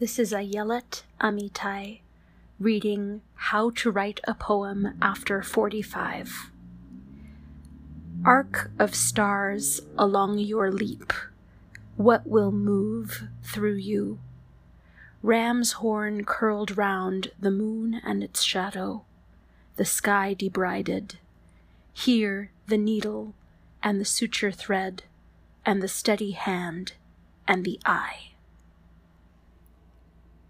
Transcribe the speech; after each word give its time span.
This 0.00 0.18
is 0.18 0.32
Ayelet 0.32 1.02
Amitai 1.20 2.00
reading 2.58 3.20
How 3.34 3.68
to 3.68 3.90
Write 3.90 4.18
a 4.24 4.32
Poem 4.32 4.96
After 5.02 5.42
45. 5.42 6.50
Arc 8.24 8.70
of 8.78 8.94
stars 8.94 9.82
along 9.98 10.38
your 10.38 10.72
leap, 10.72 11.12
what 11.96 12.26
will 12.26 12.50
move 12.50 13.24
through 13.42 13.74
you? 13.74 14.20
Ram's 15.22 15.72
horn 15.72 16.24
curled 16.24 16.78
round 16.78 17.32
the 17.38 17.50
moon 17.50 18.00
and 18.02 18.24
its 18.24 18.42
shadow, 18.42 19.04
the 19.76 19.84
sky 19.84 20.34
debrided. 20.34 21.16
Here 21.92 22.52
the 22.68 22.78
needle 22.78 23.34
and 23.82 24.00
the 24.00 24.06
suture 24.06 24.50
thread, 24.50 25.02
and 25.66 25.82
the 25.82 25.88
steady 25.88 26.30
hand 26.30 26.94
and 27.46 27.66
the 27.66 27.78
eye. 27.84 28.30